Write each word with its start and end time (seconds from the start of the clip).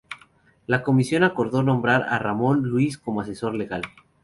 La 0.65 0.81
Comisión 0.81 1.23
acordó 1.23 1.61
nombrar 1.61 2.07
a 2.09 2.17
Ramón 2.17 2.63
Luis 2.63 2.97
como 2.97 3.21
asesor 3.21 3.53
legal. 3.53 3.83